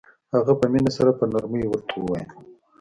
[0.33, 2.29] هغه په مينه سره په نرمۍ ورته وويل.